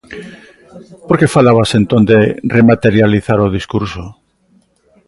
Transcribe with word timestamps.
Por 1.07 1.15
que 1.19 1.33
falabas 1.35 1.69
entón 1.79 2.01
de 2.11 2.19
rematerializar 2.55 3.39
o 3.45 3.53
discurso? 3.57 4.03